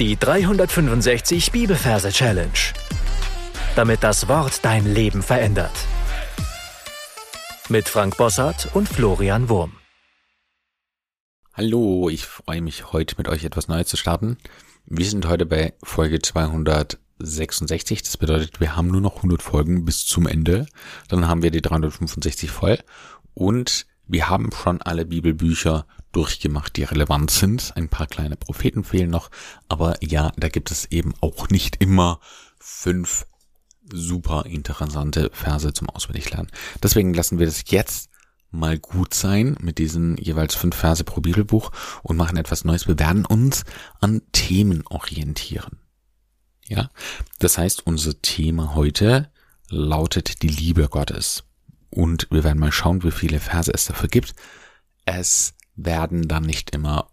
Die 0.00 0.16
365 0.16 1.52
Bibelverse 1.52 2.10
Challenge. 2.10 2.50
Damit 3.76 4.02
das 4.02 4.26
Wort 4.26 4.64
dein 4.64 4.92
Leben 4.92 5.22
verändert. 5.22 5.70
Mit 7.68 7.88
Frank 7.88 8.16
Bossart 8.16 8.74
und 8.74 8.88
Florian 8.88 9.48
Wurm. 9.48 9.74
Hallo, 11.52 12.08
ich 12.08 12.26
freue 12.26 12.60
mich 12.60 12.92
heute 12.92 13.14
mit 13.18 13.28
euch 13.28 13.44
etwas 13.44 13.68
Neues 13.68 13.86
zu 13.86 13.96
starten. 13.96 14.36
Wir 14.84 15.06
sind 15.06 15.28
heute 15.28 15.46
bei 15.46 15.74
Folge 15.84 16.20
266. 16.20 18.02
Das 18.02 18.16
bedeutet, 18.16 18.58
wir 18.58 18.74
haben 18.74 18.88
nur 18.88 19.00
noch 19.00 19.18
100 19.18 19.42
Folgen 19.42 19.84
bis 19.84 20.04
zum 20.04 20.26
Ende. 20.26 20.66
Dann 21.06 21.28
haben 21.28 21.44
wir 21.44 21.52
die 21.52 21.62
365 21.62 22.50
voll. 22.50 22.80
Und 23.32 23.86
wir 24.06 24.28
haben 24.28 24.50
schon 24.52 24.82
alle 24.82 25.04
Bibelbücher 25.04 25.86
durchgemacht, 26.12 26.76
die 26.76 26.84
relevant 26.84 27.30
sind. 27.30 27.72
Ein 27.76 27.88
paar 27.88 28.06
kleine 28.06 28.36
Propheten 28.36 28.84
fehlen 28.84 29.10
noch. 29.10 29.30
Aber 29.68 29.96
ja, 30.02 30.32
da 30.36 30.48
gibt 30.48 30.70
es 30.70 30.86
eben 30.90 31.14
auch 31.20 31.48
nicht 31.48 31.76
immer 31.80 32.20
fünf 32.58 33.26
super 33.92 34.46
interessante 34.46 35.30
Verse 35.32 35.72
zum 35.72 35.90
Auswendiglernen. 35.90 36.50
Deswegen 36.82 37.12
lassen 37.12 37.38
wir 37.38 37.46
das 37.46 37.64
jetzt 37.66 38.10
mal 38.50 38.78
gut 38.78 39.14
sein 39.14 39.56
mit 39.60 39.78
diesen 39.78 40.16
jeweils 40.16 40.54
fünf 40.54 40.76
Verse 40.76 41.04
pro 41.04 41.20
Bibelbuch 41.20 41.70
und 42.02 42.16
machen 42.16 42.36
etwas 42.36 42.64
Neues. 42.64 42.86
Wir 42.86 42.98
werden 42.98 43.26
uns 43.26 43.64
an 44.00 44.22
Themen 44.32 44.86
orientieren. 44.86 45.80
Ja, 46.66 46.88
das 47.40 47.58
heißt, 47.58 47.86
unser 47.86 48.22
Thema 48.22 48.74
heute 48.74 49.30
lautet 49.68 50.42
die 50.42 50.48
Liebe 50.48 50.88
Gottes. 50.88 51.44
Und 51.94 52.26
wir 52.32 52.42
werden 52.42 52.58
mal 52.58 52.72
schauen, 52.72 53.04
wie 53.04 53.12
viele 53.12 53.38
Verse 53.38 53.72
es 53.72 53.84
dafür 53.84 54.08
gibt. 54.08 54.34
Es 55.04 55.54
werden 55.76 56.26
dann 56.26 56.42
nicht 56.42 56.74
immer 56.74 57.08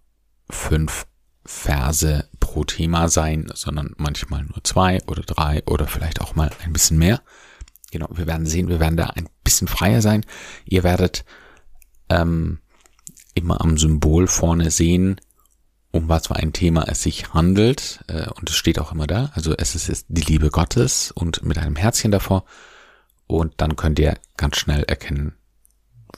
fünf 0.50 1.06
Verse 1.46 2.28
pro 2.40 2.64
Thema 2.64 3.08
sein, 3.08 3.48
sondern 3.54 3.94
manchmal 3.98 4.44
nur 4.44 4.64
zwei 4.64 5.00
oder 5.06 5.22
drei 5.22 5.62
oder 5.68 5.88
vielleicht 5.88 6.20
auch 6.20 6.34
mal 6.34 6.50
ein 6.64 6.74
bisschen 6.74 6.98
mehr. 6.98 7.22
Genau, 7.92 8.10
wir 8.12 8.26
werden 8.26 8.48
sehen, 8.48 8.70
wir 8.70 8.80
werden 8.80 8.98
da 8.98 9.08
ein 9.08 9.30
bisschen 9.44 9.68
freier 9.68 10.02
sein. 10.02 10.26
Ihr 10.66 10.84
werdet 10.84 11.26
ähm, 12.10 12.58
immer 13.36 13.62
am 13.62 13.78
Symbol 13.78 14.26
vorne 14.26 14.72
sehen, 14.72 15.22
um 15.92 16.10
was 16.10 16.28
für 16.28 16.38
ein 16.38 16.54
Thema 16.54 16.88
es 16.88 17.04
sich 17.04 17.36
handelt. 17.36 18.04
Äh, 18.08 18.30
und 18.30 18.50
es 18.50 18.56
steht 18.56 18.80
auch 18.80 18.92
immer 18.92 19.06
da. 19.06 19.30
Also 19.36 19.54
es 19.56 19.76
ist 19.76 20.08
die 20.10 20.22
Liebe 20.22 20.50
Gottes 20.50 21.12
und 21.12 21.44
mit 21.44 21.60
einem 21.60 21.76
Herzchen 21.76 22.10
davor. 22.10 22.46
Und 23.32 23.54
dann 23.62 23.78
könnt 23.78 23.98
ihr 23.98 24.20
ganz 24.36 24.58
schnell 24.58 24.84
erkennen, 24.84 25.38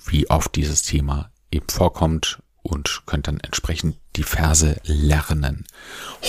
wie 0.08 0.31
oft 0.31 0.56
dieses 0.56 0.81
Thema 0.81 1.30
eben 1.52 1.70
vorkommt 1.70 2.42
und 2.64 3.03
könnt 3.05 3.28
dann 3.28 3.39
entsprechend 3.39 3.97
die 4.16 4.23
Verse 4.23 4.81
lernen. 4.83 5.67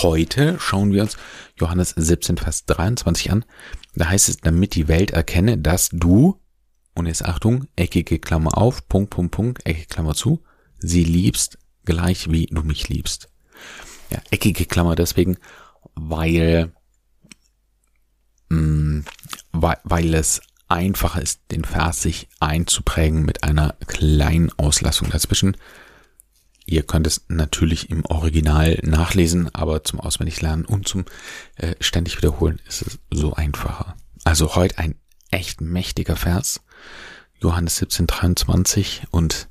Heute 0.02 0.60
schauen 0.60 0.92
wir 0.92 1.00
uns 1.00 1.16
Johannes 1.58 1.94
17, 1.96 2.36
Vers 2.36 2.66
23 2.66 3.32
an. 3.32 3.46
Da 3.94 4.10
heißt 4.10 4.28
es, 4.28 4.36
damit 4.42 4.74
die 4.74 4.86
Welt 4.86 5.12
erkenne, 5.12 5.56
dass 5.56 5.88
du, 5.90 6.38
und 6.94 7.06
jetzt 7.06 7.24
Achtung, 7.24 7.66
eckige 7.76 8.18
Klammer 8.18 8.58
auf, 8.58 8.86
Punkt, 8.86 9.08
Punkt, 9.08 9.30
Punkt, 9.30 9.66
eckige 9.66 9.86
Klammer 9.86 10.14
zu, 10.14 10.42
sie 10.80 11.04
liebst, 11.04 11.56
gleich 11.86 12.30
wie 12.30 12.44
du 12.44 12.60
mich 12.60 12.90
liebst. 12.90 13.30
Ja, 14.10 14.18
eckige 14.30 14.66
Klammer 14.66 14.96
deswegen, 14.96 15.38
weil, 15.94 16.74
mh, 18.50 18.58
mm, 18.58 19.04
weil, 19.52 19.78
weil 19.84 20.12
es 20.12 20.42
einfacher 20.74 21.22
ist, 21.22 21.40
den 21.50 21.64
Vers 21.64 22.02
sich 22.02 22.28
einzuprägen 22.40 23.24
mit 23.24 23.44
einer 23.44 23.76
kleinen 23.86 24.50
Auslassung 24.58 25.08
dazwischen. 25.08 25.56
Ihr 26.66 26.82
könnt 26.82 27.06
es 27.06 27.24
natürlich 27.28 27.90
im 27.90 28.04
Original 28.06 28.80
nachlesen, 28.82 29.54
aber 29.54 29.84
zum 29.84 30.00
Auswendiglernen 30.00 30.64
und 30.64 30.88
zum 30.88 31.04
äh, 31.56 31.74
ständig 31.80 32.16
wiederholen 32.16 32.60
ist 32.66 32.82
es 32.82 32.98
so 33.10 33.34
einfacher. 33.34 33.96
Also 34.24 34.56
heute 34.56 34.78
ein 34.78 34.96
echt 35.30 35.60
mächtiger 35.60 36.16
Vers. 36.16 36.60
Johannes 37.40 37.76
17, 37.76 38.06
23 38.06 39.02
und 39.10 39.48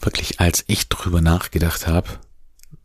wirklich 0.00 0.40
als 0.40 0.64
ich 0.68 0.88
drüber 0.88 1.20
nachgedacht 1.20 1.86
habe, 1.86 2.08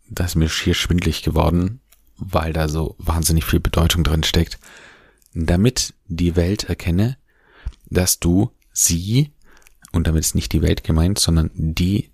da 0.09 0.25
ist 0.25 0.35
mir 0.35 0.49
schier 0.49 0.73
schwindlig 0.73 1.21
geworden, 1.21 1.79
weil 2.17 2.53
da 2.53 2.67
so 2.67 2.95
wahnsinnig 2.97 3.45
viel 3.45 3.59
Bedeutung 3.59 4.03
drin 4.03 4.23
steckt 4.23 4.59
damit 5.33 5.93
die 6.07 6.35
Welt 6.35 6.65
erkenne, 6.65 7.17
dass 7.85 8.19
du 8.19 8.51
sie, 8.71 9.31
und 9.91 10.07
damit 10.07 10.21
ist 10.21 10.35
nicht 10.35 10.53
die 10.53 10.61
Welt 10.61 10.83
gemeint, 10.83 11.19
sondern 11.19 11.51
die, 11.53 12.11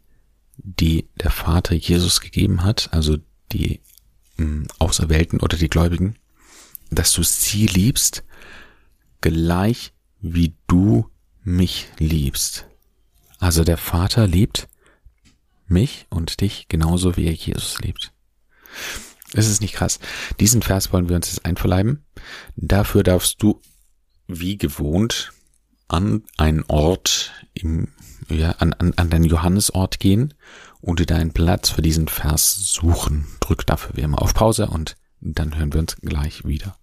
die 0.58 1.08
der 1.16 1.32
Vater 1.32 1.76
Jesus 1.76 2.22
gegeben 2.22 2.64
hat, 2.64 2.90
also 2.92 3.18
die 3.52 3.80
mh, 4.38 4.46
hm, 4.46 4.68
Auserwählten 4.80 5.40
oder 5.40 5.58
die 5.58 5.70
Gläubigen, 5.70 6.16
dass 6.92 7.14
du 7.14 7.24
sie 7.24 7.68
liebst, 7.68 8.24
gleich 9.22 9.94
wie 10.22 10.54
du 10.68 11.10
mich 11.44 11.88
liebst. 11.98 12.66
Also 13.40 13.64
der 13.64 13.78
Vater 13.78 14.28
liebt 14.28 14.68
mich 15.68 16.08
und 16.10 16.42
dich 16.42 16.68
genauso 16.68 17.16
wie 17.16 17.28
er 17.28 17.34
Jesus 17.34 17.80
liebt. 17.80 18.12
Es 19.34 19.48
ist 19.48 19.62
nicht 19.62 19.76
krass. 19.76 20.00
Diesen 20.40 20.62
Vers 20.62 20.92
wollen 20.92 21.10
wir 21.10 21.16
uns 21.16 21.28
jetzt 21.28 21.46
einverleiben. 21.46 22.06
Dafür 22.56 23.04
darfst 23.04 23.42
du 23.42 23.62
wie 24.28 24.58
gewohnt 24.58 25.32
an 25.88 26.24
einen 26.38 26.64
Ort 26.68 27.32
im, 27.54 27.90
ja, 28.30 28.52
an, 28.54 28.74
an, 28.74 28.94
an 28.96 29.10
deinen 29.10 29.26
Johannesort 29.26 30.00
gehen 30.00 30.34
und 30.82 31.00
dir 31.00 31.06
deinen 31.06 31.34
Platz 31.34 31.70
für 31.70 31.82
diesen 31.82 32.08
Vers 32.08 32.56
suchen. 32.56 33.28
Drück 33.40 33.66
dafür 33.66 33.96
wie 33.96 34.02
immer 34.02 34.22
auf 34.22 34.34
Pause 34.34 34.68
und 34.68 34.96
dann 35.20 35.58
hören 35.58 35.74
wir 35.74 35.80
uns 35.80 35.98
gleich 35.98 36.46
wieder. 36.46 36.78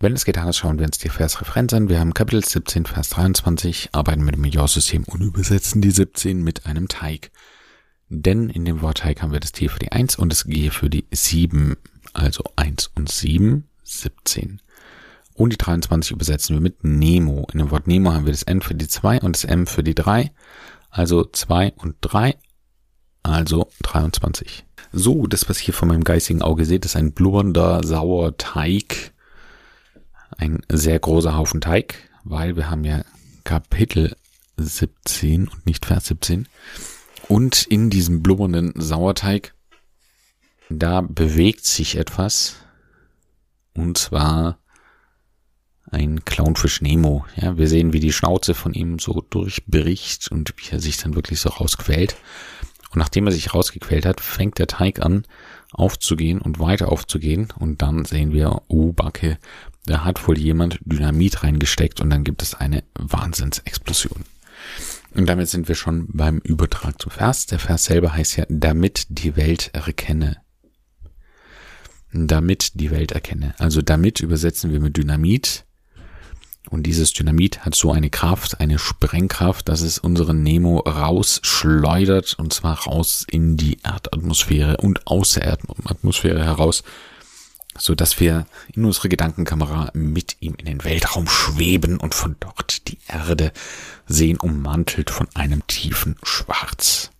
Wenn 0.00 0.12
es 0.12 0.26
getan 0.26 0.48
ist, 0.48 0.58
schauen 0.58 0.78
wir 0.78 0.86
uns 0.86 0.98
die 0.98 1.08
Versreferenz 1.08 1.72
an. 1.72 1.88
Wir 1.88 1.98
haben 1.98 2.12
Kapitel 2.12 2.44
17, 2.44 2.84
Vers 2.84 3.08
23, 3.10 3.90
arbeiten 3.92 4.22
mit 4.22 4.34
dem 4.34 4.42
Major-System 4.42 5.04
und 5.04 5.22
übersetzen 5.22 5.80
die 5.80 5.90
17 5.90 6.42
mit 6.42 6.66
einem 6.66 6.88
Teig. 6.88 7.30
Denn 8.22 8.50
in 8.50 8.64
dem 8.64 8.82
Wortteig 8.82 9.22
haben 9.22 9.32
wir 9.32 9.40
das 9.40 9.52
T 9.52 9.68
für 9.68 9.78
die 9.78 9.92
1 9.92 10.16
und 10.16 10.30
das 10.30 10.44
G 10.44 10.70
für 10.70 10.88
die 10.88 11.04
7. 11.10 11.76
Also 12.12 12.44
1 12.56 12.92
und 12.94 13.10
7, 13.10 13.64
17. 13.82 14.60
Und 15.34 15.52
die 15.52 15.58
23 15.58 16.12
übersetzen 16.12 16.54
wir 16.54 16.60
mit 16.60 16.84
Nemo. 16.84 17.48
In 17.52 17.58
dem 17.58 17.70
Wort 17.70 17.88
Nemo 17.88 18.12
haben 18.12 18.24
wir 18.24 18.32
das 18.32 18.44
N 18.44 18.60
für 18.60 18.74
die 18.74 18.86
2 18.86 19.20
und 19.20 19.34
das 19.34 19.44
M 19.44 19.66
für 19.66 19.82
die 19.82 19.94
3. 19.94 20.30
Also 20.90 21.24
2 21.24 21.72
und 21.76 21.96
3. 22.02 22.36
Also 23.24 23.68
23. 23.82 24.64
So, 24.92 25.26
das, 25.26 25.48
was 25.48 25.58
ihr 25.60 25.64
hier 25.66 25.74
von 25.74 25.88
meinem 25.88 26.04
geistigen 26.04 26.42
Auge 26.42 26.64
seht, 26.64 26.84
ist 26.84 26.94
ein 26.94 27.12
blubbernder, 27.12 27.82
sauer 27.82 28.36
Teig. 28.36 29.12
Ein 30.36 30.62
sehr 30.70 30.98
großer 30.98 31.36
Haufen 31.36 31.60
Teig, 31.60 31.96
weil 32.22 32.54
wir 32.54 32.70
haben 32.70 32.84
ja 32.84 33.04
Kapitel 33.42 34.14
17 34.56 35.48
und 35.48 35.66
nicht 35.66 35.84
Vers 35.84 36.06
17. 36.06 36.46
Und 37.28 37.64
in 37.64 37.90
diesem 37.90 38.22
blubbernden 38.22 38.72
Sauerteig, 38.76 39.54
da 40.68 41.00
bewegt 41.00 41.64
sich 41.64 41.96
etwas. 41.96 42.56
Und 43.74 43.98
zwar 43.98 44.58
ein 45.90 46.24
Clownfisch 46.24 46.80
Nemo. 46.80 47.24
Ja, 47.36 47.56
wir 47.56 47.68
sehen, 47.68 47.92
wie 47.92 48.00
die 48.00 48.12
Schnauze 48.12 48.54
von 48.54 48.74
ihm 48.74 48.98
so 48.98 49.24
durchbricht 49.30 50.30
und 50.30 50.54
wie 50.56 50.70
er 50.72 50.80
sich 50.80 50.96
dann 50.96 51.14
wirklich 51.14 51.40
so 51.40 51.50
rausquält. 51.50 52.16
Und 52.90 52.98
nachdem 52.98 53.26
er 53.26 53.32
sich 53.32 53.54
rausgequält 53.54 54.06
hat, 54.06 54.20
fängt 54.20 54.58
der 54.58 54.66
Teig 54.66 55.00
an 55.00 55.24
aufzugehen 55.72 56.40
und 56.40 56.60
weiter 56.60 56.90
aufzugehen. 56.90 57.48
Und 57.58 57.82
dann 57.82 58.04
sehen 58.04 58.32
wir, 58.32 58.62
oh 58.68 58.92
Backe, 58.92 59.38
da 59.86 60.04
hat 60.04 60.26
wohl 60.26 60.38
jemand 60.38 60.78
Dynamit 60.84 61.42
reingesteckt 61.42 62.00
und 62.00 62.10
dann 62.10 62.24
gibt 62.24 62.42
es 62.42 62.54
eine 62.54 62.84
Wahnsinnsexplosion. 62.94 64.24
Und 65.14 65.26
damit 65.26 65.48
sind 65.48 65.68
wir 65.68 65.76
schon 65.76 66.08
beim 66.08 66.38
Übertrag 66.38 67.00
zum 67.00 67.12
Vers. 67.12 67.46
Der 67.46 67.58
Vers 67.60 67.84
selber 67.84 68.14
heißt 68.14 68.36
ja, 68.36 68.46
damit 68.48 69.06
die 69.08 69.36
Welt 69.36 69.70
erkenne. 69.72 70.38
Damit 72.12 72.80
die 72.80 72.90
Welt 72.90 73.12
erkenne. 73.12 73.54
Also 73.58 73.80
damit 73.80 74.20
übersetzen 74.20 74.72
wir 74.72 74.80
mit 74.80 74.96
Dynamit. 74.96 75.64
Und 76.70 76.84
dieses 76.84 77.12
Dynamit 77.12 77.64
hat 77.64 77.74
so 77.74 77.92
eine 77.92 78.10
Kraft, 78.10 78.58
eine 78.60 78.78
Sprengkraft, 78.78 79.68
dass 79.68 79.82
es 79.82 79.98
unseren 79.98 80.42
Nemo 80.42 80.78
rausschleudert 80.78 82.34
und 82.38 82.52
zwar 82.52 82.86
raus 82.86 83.26
in 83.30 83.56
die 83.56 83.78
Erdatmosphäre 83.82 84.78
und 84.78 85.06
aus 85.06 85.32
der 85.32 85.44
Erdatmosphäre 85.44 86.44
heraus 86.44 86.82
so 87.78 87.94
dass 87.94 88.20
wir 88.20 88.46
in 88.72 88.84
unsere 88.84 89.08
Gedankenkamera 89.08 89.90
mit 89.94 90.36
ihm 90.40 90.54
in 90.54 90.66
den 90.66 90.84
Weltraum 90.84 91.28
schweben 91.28 91.98
und 91.98 92.14
von 92.14 92.36
dort 92.40 92.88
die 92.88 92.98
Erde 93.08 93.52
sehen, 94.06 94.38
ummantelt 94.38 95.10
von 95.10 95.28
einem 95.34 95.66
tiefen 95.66 96.16
Schwarz. 96.22 97.10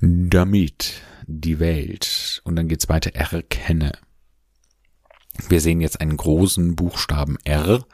Damit 0.00 1.02
die 1.26 1.58
Welt, 1.58 2.40
und 2.44 2.56
dann 2.56 2.68
geht's 2.68 2.88
weiter, 2.88 3.14
erkenne. 3.14 3.92
Wir 5.48 5.60
sehen 5.60 5.80
jetzt 5.80 6.00
einen 6.00 6.16
großen 6.16 6.74
Buchstaben 6.74 7.38
R, 7.44 7.86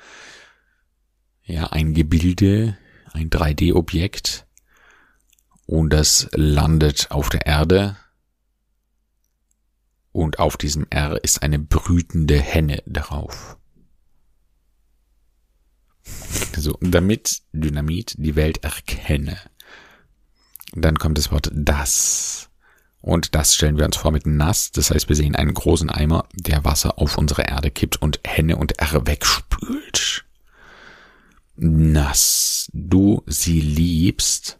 ja, 1.44 1.66
ein 1.66 1.94
Gebilde, 1.94 2.76
ein 3.12 3.30
3D-Objekt, 3.30 4.46
und 5.66 5.90
das 5.90 6.28
landet 6.32 7.10
auf 7.10 7.28
der 7.28 7.46
Erde. 7.46 7.96
Und 10.16 10.38
auf 10.38 10.56
diesem 10.56 10.86
R 10.88 11.22
ist 11.22 11.42
eine 11.42 11.58
brütende 11.58 12.40
Henne 12.40 12.82
drauf. 12.86 13.58
So, 16.56 16.78
damit 16.80 17.42
Dynamit 17.52 18.14
die 18.16 18.34
Welt 18.34 18.64
erkenne. 18.64 19.36
Dann 20.72 20.98
kommt 20.98 21.18
das 21.18 21.30
Wort 21.32 21.50
das. 21.52 22.48
Und 23.02 23.34
das 23.34 23.54
stellen 23.54 23.76
wir 23.76 23.84
uns 23.84 23.98
vor 23.98 24.10
mit 24.10 24.24
nass. 24.24 24.70
Das 24.70 24.90
heißt, 24.90 25.06
wir 25.10 25.16
sehen 25.16 25.36
einen 25.36 25.52
großen 25.52 25.90
Eimer, 25.90 26.26
der 26.32 26.64
Wasser 26.64 26.98
auf 26.98 27.18
unsere 27.18 27.42
Erde 27.42 27.70
kippt 27.70 28.00
und 28.00 28.20
Henne 28.24 28.56
und 28.56 28.80
R 28.80 29.06
wegspült. 29.06 30.24
Nass. 31.56 32.70
Du 32.72 33.22
sie 33.26 33.60
liebst. 33.60 34.58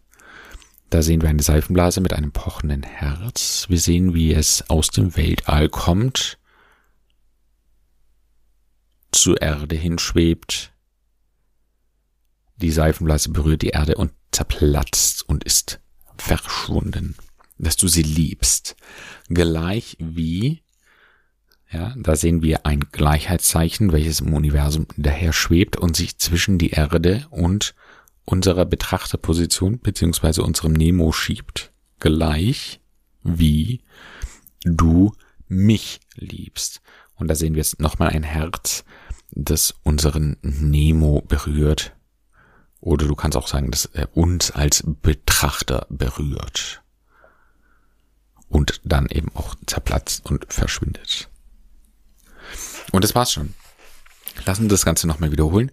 Da 0.91 1.03
sehen 1.03 1.21
wir 1.21 1.29
eine 1.29 1.43
Seifenblase 1.43 2.01
mit 2.01 2.13
einem 2.13 2.33
pochenden 2.33 2.83
Herz. 2.83 3.67
Wir 3.69 3.79
sehen, 3.79 4.15
wie 4.15 4.33
es 4.33 4.69
aus 4.71 4.89
dem 4.89 5.17
Weltall 5.17 5.69
kommt, 5.69 6.39
zur 9.11 9.41
Erde 9.41 9.75
hinschwebt, 9.75 10.73
die 12.57 12.71
Seifenblase 12.71 13.31
berührt 13.31 13.63
die 13.63 13.69
Erde 13.69 13.97
und 13.97 14.13
zerplatzt 14.31 15.29
und 15.29 15.45
ist 15.45 15.81
verschwunden. 16.17 17.15
Dass 17.59 17.77
du 17.77 17.89
sie 17.89 18.03
liebst. 18.03 18.77
Gleich 19.29 19.97
wie, 19.99 20.63
ja, 21.71 21.95
da 21.97 22.17
sehen 22.17 22.43
wir 22.43 22.67
ein 22.67 22.81
Gleichheitszeichen, 22.93 23.93
welches 23.93 24.21
im 24.21 24.35
Universum 24.35 24.87
daher 24.97 25.33
schwebt 25.33 25.77
und 25.77 25.97
sich 25.97 26.19
zwischen 26.19 26.59
die 26.59 26.71
Erde 26.71 27.27
und 27.31 27.75
unserer 28.27 28.67
Betrachterposition 28.67 29.79
beziehungsweise 29.79 30.43
unserem 30.43 30.75
Nemo 30.75 31.13
schiebt. 31.13 31.73
Gleich 31.99 32.81
wie 33.23 33.81
du 34.65 35.13
mich 35.49 36.01
liebst. 36.15 36.83
Und 37.15 37.29
da 37.29 37.35
sehen 37.35 37.55
wir 37.55 37.61
jetzt 37.61 37.81
nochmal 37.81 38.11
ein 38.11 38.23
Herz, 38.23 38.85
das 39.31 39.75
unseren 39.83 40.37
Nemo 40.43 41.23
berührt 41.23 41.97
oder 42.81 43.07
du 43.07 43.17
kannst 43.17 43.37
auch 43.37 43.49
sagen, 43.49 43.71
dass 43.71 43.87
er 43.87 44.17
uns 44.17 44.51
als 44.51 44.85
Betrachter 44.87 45.87
berührt. 45.89 46.83
Und 48.49 48.81
dann 48.85 49.07
eben 49.09 49.35
auch 49.35 49.57
zerplatzt 49.67 50.25
und 50.27 50.47
verschwindet. 50.53 51.29
Und 52.93 53.03
das 53.03 53.15
war's 53.17 53.33
schon. 53.33 53.55
Lassen 54.45 54.63
wir 54.63 54.69
das 54.69 54.85
Ganze 54.85 55.09
nochmal 55.09 55.33
wiederholen. 55.33 55.73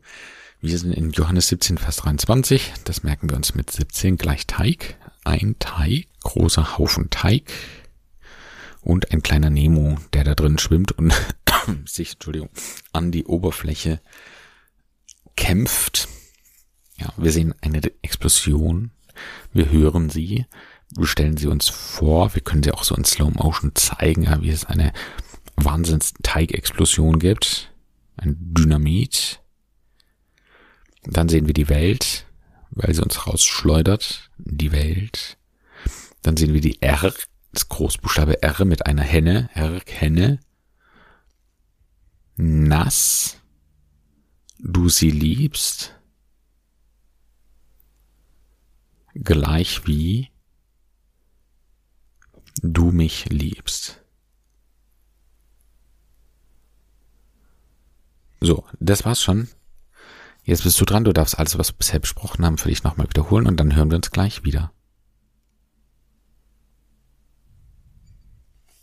Wir 0.63 0.80
sind 0.80 0.94
in 0.94 1.12
Johannes 1.12 1.50
17, 1.50 1.77
Vers 1.77 1.98
23. 1.98 2.74
Das 2.86 3.04
merken 3.04 3.30
wir 3.30 3.38
uns 3.38 3.54
mit 3.54 3.69
17 3.69 4.18
gleich 4.18 4.48
Teig. 4.48 4.98
Ein 5.24 5.57
Teig, 5.60 6.07
großer 6.24 6.77
Haufen 6.77 7.10
Teig 7.12 7.51
und 8.81 9.12
ein 9.12 9.21
kleiner 9.21 9.50
Nemo, 9.50 9.98
der 10.13 10.24
da 10.24 10.33
drin 10.33 10.57
schwimmt 10.57 10.94
und 10.94 11.13
sich, 11.86 12.13
Entschuldigung, 12.13 12.50
an 12.92 13.12
die 13.12 13.25
Oberfläche 13.25 14.01
kämpft 15.36 16.07
ja, 17.04 17.13
wir 17.18 17.31
sehen 17.31 17.54
eine 17.62 17.81
Explosion. 18.01 18.92
Wir 19.51 19.69
hören 19.69 20.10
sie. 20.10 20.45
Wir 20.95 21.07
stellen 21.07 21.38
sie 21.38 21.48
uns 21.48 21.69
vor. 21.69 22.33
Wir 22.33 22.42
können 22.42 22.63
sie 22.63 22.71
auch 22.71 22.83
so 22.83 22.95
in 22.95 23.04
Slow 23.04 23.31
Motion 23.31 23.71
zeigen, 23.75 24.24
ja, 24.24 24.42
wie 24.42 24.50
es 24.50 24.65
eine 24.65 24.94
Wahnsinns-Teigexplosion 25.57 27.19
gibt. 27.19 27.71
Ein 28.15 28.38
Dynamit. 28.39 29.42
Dann 31.05 31.29
sehen 31.29 31.47
wir 31.47 31.53
die 31.53 31.69
Welt, 31.69 32.25
weil 32.71 32.94
sie 32.94 33.01
uns 33.01 33.27
rausschleudert. 33.27 34.29
Die 34.38 34.71
Welt. 34.71 35.38
Dann 36.21 36.38
sehen 36.38 36.53
wir 36.53 36.61
die 36.61 36.81
R, 36.81 37.13
das 37.51 37.69
Großbuchstabe 37.69 38.41
R 38.41 38.65
mit 38.65 38.85
einer 38.85 39.03
Henne. 39.03 39.50
R, 39.53 39.81
Henne. 39.85 40.39
Nass. 42.35 43.38
Du 44.59 44.89
sie 44.89 45.11
liebst. 45.11 45.94
gleich 49.15 49.85
wie 49.85 50.29
du 52.61 52.91
mich 52.91 53.25
liebst. 53.29 54.01
So, 58.41 58.65
das 58.79 59.05
war's 59.05 59.21
schon. 59.21 59.47
Jetzt 60.43 60.63
bist 60.63 60.79
du 60.79 60.85
dran, 60.85 61.05
du 61.05 61.13
darfst 61.13 61.39
alles, 61.39 61.57
was 61.57 61.69
wir 61.71 61.77
bisher 61.77 61.99
besprochen 61.99 62.45
haben, 62.45 62.57
für 62.57 62.69
dich 62.69 62.83
nochmal 62.83 63.07
wiederholen 63.07 63.47
und 63.47 63.57
dann 63.57 63.75
hören 63.75 63.89
wir 63.89 63.95
uns 63.95 64.11
gleich 64.11 64.43
wieder. 64.43 64.73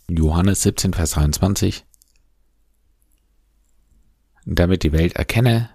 Johannes 0.09 0.63
17, 0.63 0.95
Vers 0.95 1.13
23. 1.13 1.85
Damit 4.47 4.83
die 4.83 4.93
Welt 4.93 5.13
erkenne, 5.13 5.71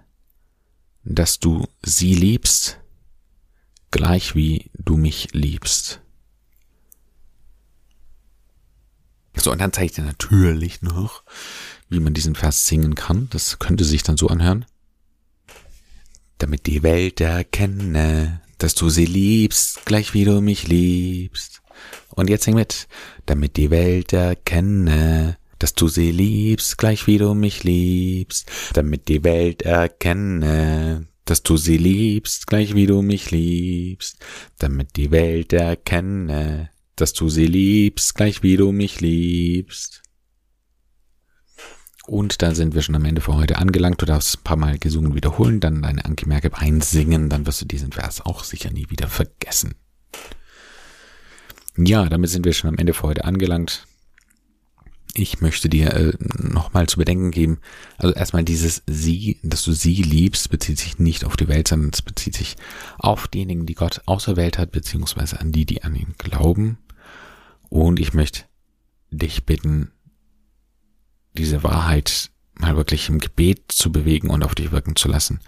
dass 1.04 1.38
du 1.38 1.66
sie 1.82 2.14
liebst, 2.14 2.80
gleich 3.92 4.34
wie 4.34 4.70
du 4.74 4.96
mich 4.96 5.32
liebst. 5.32 6.02
So, 9.36 9.52
und 9.52 9.60
dann 9.60 9.72
zeige 9.72 9.86
ich 9.86 9.92
dir 9.92 10.02
natürlich 10.02 10.82
noch, 10.82 11.22
wie 11.88 12.00
man 12.00 12.12
diesen 12.12 12.34
Vers 12.34 12.66
singen 12.66 12.96
kann. 12.96 13.28
Das 13.30 13.60
könnte 13.60 13.84
sich 13.84 14.02
dann 14.02 14.16
so 14.16 14.26
anhören. 14.28 14.66
Damit 16.38 16.66
die 16.66 16.82
Welt 16.82 17.20
erkenne, 17.20 18.42
dass 18.58 18.74
du 18.74 18.88
sie 18.88 19.06
liebst, 19.06 19.84
gleich 19.86 20.14
wie 20.14 20.24
du 20.24 20.40
mich 20.40 20.68
liebst. 20.68 21.62
Und 22.10 22.30
jetzt 22.30 22.44
sing 22.44 22.54
mit. 22.54 22.88
Damit 23.26 23.56
die 23.56 23.70
Welt 23.70 24.12
erkenne, 24.12 25.38
dass 25.58 25.74
du 25.74 25.88
sie 25.88 26.10
liebst, 26.10 26.78
gleich 26.78 27.06
wie 27.06 27.18
du 27.18 27.34
mich 27.34 27.64
liebst. 27.64 28.50
Damit 28.74 29.08
die 29.08 29.24
Welt 29.24 29.62
erkenne, 29.62 31.08
dass 31.26 31.42
du 31.42 31.56
sie 31.56 31.76
liebst, 31.76 32.46
gleich 32.46 32.74
wie 32.74 32.86
du 32.86 33.02
mich 33.02 33.30
liebst, 33.30 34.24
damit 34.58 34.96
die 34.96 35.10
Welt 35.10 35.52
erkenne, 35.52 36.70
dass 36.94 37.12
du 37.12 37.28
sie 37.28 37.46
liebst, 37.46 38.14
gleich 38.14 38.42
wie 38.42 38.56
du 38.56 38.72
mich 38.72 39.00
liebst. 39.00 40.02
Und 42.06 42.42
da 42.42 42.54
sind 42.54 42.74
wir 42.74 42.82
schon 42.82 42.94
am 42.94 43.04
Ende 43.04 43.20
für 43.20 43.34
heute 43.34 43.58
angelangt. 43.58 44.00
Du 44.00 44.06
darfst 44.06 44.38
ein 44.38 44.44
paar 44.44 44.56
Mal 44.56 44.78
gesungen 44.78 45.14
wiederholen, 45.14 45.60
dann 45.60 45.82
deine 45.82 46.04
Anki 46.04 46.26
Merkel 46.26 46.52
einsingen, 46.54 47.28
dann 47.28 47.46
wirst 47.46 47.60
du 47.62 47.64
diesen 47.66 47.92
Vers 47.92 48.24
auch 48.24 48.44
sicher 48.44 48.70
nie 48.70 48.88
wieder 48.90 49.08
vergessen. 49.08 49.74
Ja, 51.76 52.08
damit 52.08 52.30
sind 52.30 52.44
wir 52.44 52.52
schon 52.52 52.70
am 52.70 52.78
Ende 52.78 52.94
für 52.94 53.02
heute 53.02 53.24
angelangt 53.24 53.86
ich 55.18 55.40
möchte 55.40 55.68
dir 55.68 55.94
äh, 55.94 56.12
nochmal 56.20 56.86
zu 56.86 56.98
bedenken 56.98 57.30
geben, 57.30 57.58
also 57.98 58.14
erstmal 58.14 58.44
dieses 58.44 58.82
sie, 58.86 59.38
dass 59.42 59.64
du 59.64 59.72
sie 59.72 59.94
liebst, 59.94 60.50
bezieht 60.50 60.78
sich 60.78 60.98
nicht 60.98 61.24
auf 61.24 61.36
die 61.36 61.48
Welt, 61.48 61.68
sondern 61.68 61.90
es 61.92 62.02
bezieht 62.02 62.36
sich 62.36 62.56
auf 62.98 63.28
diejenigen, 63.28 63.66
die 63.66 63.74
Gott 63.74 64.02
auserwählt 64.06 64.58
hat, 64.58 64.72
beziehungsweise 64.72 65.40
an 65.40 65.52
die, 65.52 65.64
die 65.64 65.82
an 65.82 65.94
ihn 65.94 66.14
glauben. 66.18 66.78
Und 67.68 67.98
ich 67.98 68.12
möchte 68.12 68.42
dich 69.10 69.44
bitten, 69.44 69.90
diese 71.36 71.62
Wahrheit 71.62 72.30
mal 72.54 72.76
wirklich 72.76 73.08
im 73.08 73.18
Gebet 73.18 73.70
zu 73.70 73.92
bewegen 73.92 74.30
und 74.30 74.42
auf 74.42 74.54
dich 74.54 74.72
wirken 74.72 74.96
zu 74.96 75.08
lassen. 75.08 75.40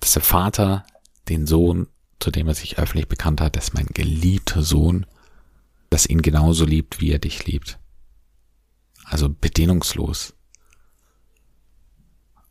Dass 0.00 0.14
der 0.14 0.22
Vater 0.22 0.84
den 1.28 1.46
Sohn, 1.46 1.86
zu 2.18 2.30
dem 2.30 2.48
er 2.48 2.54
sich 2.54 2.78
öffentlich 2.78 3.08
bekannt 3.08 3.40
hat, 3.40 3.56
dass 3.56 3.74
mein 3.74 3.86
geliebter 3.86 4.62
Sohn, 4.62 5.06
dass 5.90 6.06
ihn 6.06 6.22
genauso 6.22 6.64
liebt, 6.64 7.00
wie 7.00 7.12
er 7.12 7.18
dich 7.18 7.46
liebt. 7.46 7.78
Also 9.04 9.28
bedingungslos. 9.28 10.34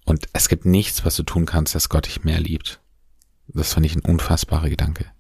Und 0.06 0.30
es 0.34 0.48
gibt 0.48 0.66
nichts, 0.66 1.04
was 1.04 1.16
du 1.16 1.24
tun 1.24 1.46
kannst, 1.46 1.76
dass 1.76 1.90
Gott 1.90 2.08
dich 2.08 2.24
mehr 2.24 2.40
liebt. 2.40 2.80
Das 3.48 3.74
fand 3.74 3.86
ich 3.86 3.96
ein 3.96 4.02
unfassbarer 4.02 4.70
Gedanke. 4.70 5.12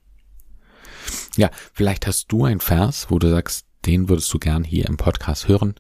Ja, 1.35 1.51
vielleicht 1.73 2.07
hast 2.07 2.31
du 2.31 2.45
einen 2.45 2.59
Vers, 2.59 3.07
wo 3.09 3.19
du 3.19 3.29
sagst, 3.29 3.65
den 3.85 4.09
würdest 4.09 4.33
du 4.33 4.39
gern 4.39 4.63
hier 4.63 4.85
im 4.85 4.97
Podcast 4.97 5.47
hören. 5.47 5.75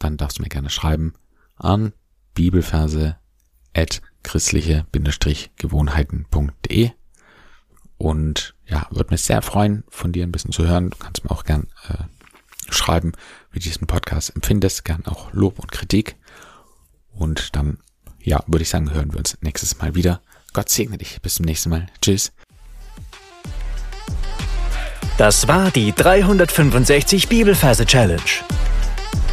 Dann 0.00 0.16
darfst 0.16 0.38
du 0.38 0.42
mir 0.42 0.48
gerne 0.48 0.70
schreiben 0.70 1.14
an 1.54 1.92
bibelverse 2.34 3.16
at 3.74 4.02
christliche-gewohnheiten.de 4.24 6.90
und 8.00 8.54
ja, 8.66 8.86
würde 8.90 9.10
mich 9.10 9.22
sehr 9.22 9.42
freuen, 9.42 9.84
von 9.90 10.12
dir 10.12 10.24
ein 10.24 10.32
bisschen 10.32 10.52
zu 10.52 10.66
hören. 10.66 10.90
Du 10.90 10.96
kannst 10.96 11.22
mir 11.22 11.30
auch 11.30 11.44
gern 11.44 11.66
äh, 11.88 12.72
schreiben, 12.72 13.12
wie 13.52 13.58
du 13.58 13.64
diesen 13.64 13.86
Podcast 13.86 14.34
empfindest, 14.34 14.86
gern 14.86 15.04
auch 15.04 15.32
Lob 15.32 15.58
und 15.58 15.70
Kritik. 15.70 16.16
Und 17.12 17.54
dann, 17.56 17.78
ja, 18.18 18.42
würde 18.46 18.62
ich 18.62 18.70
sagen, 18.70 18.92
hören 18.92 19.12
wir 19.12 19.18
uns 19.18 19.36
nächstes 19.42 19.78
Mal 19.78 19.94
wieder. 19.94 20.22
Gott 20.54 20.70
segne 20.70 20.96
dich. 20.96 21.20
Bis 21.20 21.34
zum 21.34 21.44
nächsten 21.44 21.68
Mal. 21.68 21.88
Tschüss. 22.00 22.32
Das 25.18 25.46
war 25.46 25.70
die 25.70 25.92
365 25.92 27.28
Bibelferse 27.28 27.84
Challenge. 27.84 28.22